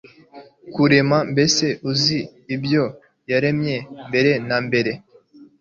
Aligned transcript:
kurema 0.73 1.17
mbese 1.31 1.65
uzi 1.91 2.19
ibyo 2.55 2.83
yaremye 3.31 3.77
mbere 4.07 4.31
na 4.47 4.57
mbere 4.65 4.91